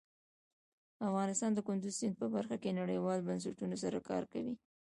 افغانستان 1.07 1.51
د 1.53 1.59
کندز 1.67 1.93
سیند 1.99 2.15
په 2.21 2.27
برخه 2.35 2.55
کې 2.61 2.77
نړیوالو 2.79 3.25
بنسټونو 3.27 3.75
سره 3.83 3.97
کار 4.09 4.23
کوي. 4.33 4.55